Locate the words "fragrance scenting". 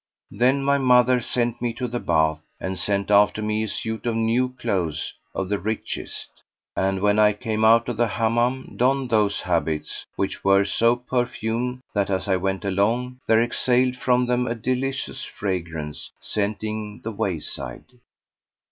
15.23-17.01